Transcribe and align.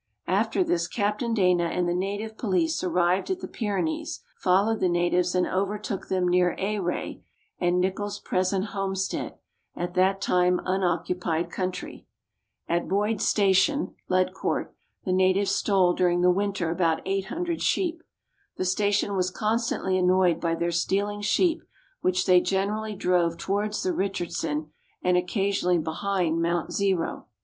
After 0.25 0.63
this 0.63 0.87
Captain 0.87 1.31
Dana 1.35 1.65
and 1.65 1.87
the 1.87 1.93
native 1.93 2.35
police 2.35 2.83
arrived 2.83 3.29
at 3.29 3.39
the 3.39 3.47
Pyrenees, 3.47 4.21
followed 4.35 4.79
the 4.79 4.89
natives, 4.89 5.35
and 5.35 5.45
overtook 5.45 6.07
them 6.07 6.27
near 6.27 6.55
Ayrey 6.57 7.21
and 7.59 7.79
Nicholas 7.79 8.17
present 8.17 8.69
homestead 8.73 9.37
at 9.75 9.93
that 9.93 10.19
time 10.19 10.59
unoccupied 10.65 11.51
country. 11.51 12.07
At 12.67 12.87
Boyd's 12.87 13.27
station 13.27 13.93
(Ledcourt) 14.09 14.73
the 15.05 15.13
natives 15.13 15.51
stole 15.51 15.93
during 15.93 16.21
the 16.21 16.31
winter 16.31 16.71
about 16.71 17.03
800 17.05 17.61
sheep. 17.61 18.01
The 18.57 18.65
station 18.65 19.15
was 19.15 19.29
constantly 19.29 19.99
annoyed 19.99 20.41
by 20.41 20.55
their 20.55 20.71
stealing 20.71 21.21
sheep, 21.21 21.61
which 22.01 22.25
they 22.25 22.41
generally 22.41 22.95
drove 22.95 23.37
towards 23.37 23.83
the 23.83 23.93
Richardson, 23.93 24.71
and 25.03 25.15
occasionally 25.15 25.77
behind 25.77 26.41
Mount 26.41 26.71
Zero. 26.71 27.27